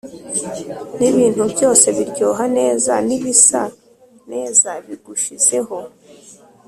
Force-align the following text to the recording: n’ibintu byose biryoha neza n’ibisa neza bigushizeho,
n’ibintu 0.99 1.43
byose 1.53 1.87
biryoha 1.97 2.43
neza 2.57 2.93
n’ibisa 3.07 3.61
neza 4.31 4.69
bigushizeho, 4.85 5.77